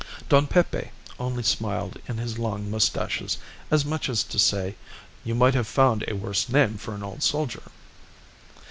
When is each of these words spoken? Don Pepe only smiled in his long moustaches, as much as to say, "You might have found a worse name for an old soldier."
Don 0.29 0.47
Pepe 0.47 0.89
only 1.19 1.43
smiled 1.43 1.99
in 2.07 2.17
his 2.17 2.39
long 2.39 2.71
moustaches, 2.71 3.37
as 3.69 3.85
much 3.85 4.09
as 4.09 4.23
to 4.23 4.39
say, 4.39 4.73
"You 5.23 5.35
might 5.35 5.53
have 5.53 5.67
found 5.67 6.05
a 6.07 6.15
worse 6.15 6.49
name 6.49 6.77
for 6.79 6.95
an 6.95 7.03
old 7.03 7.21
soldier." 7.21 7.61